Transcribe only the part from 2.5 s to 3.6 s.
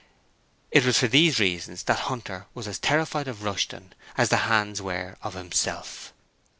was as terrified of